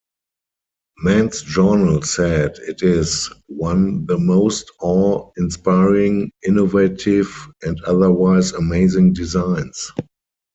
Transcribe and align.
"Men's 1.03 1.43
Journal" 1.43 2.01
said 2.01 2.57
it 2.67 2.81
is, 2.81 3.31
"One 3.45 4.07
the 4.07 4.17
most 4.17 4.71
awe-inspiring, 4.81 6.31
innovative, 6.43 7.31
and 7.61 7.79
otherwise 7.83 8.51
amazing 8.53 9.13
designs. 9.13 9.91